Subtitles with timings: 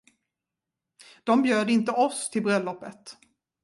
[1.23, 3.17] De bjöd inte oss till bröllopet.